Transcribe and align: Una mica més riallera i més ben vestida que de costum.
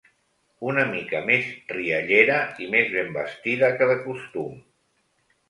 Una 0.69 0.85
mica 0.93 1.19
més 1.27 1.51
riallera 1.73 2.39
i 2.65 2.71
més 2.77 2.91
ben 2.95 3.13
vestida 3.19 3.71
que 3.83 3.91
de 3.93 4.01
costum. 4.09 4.59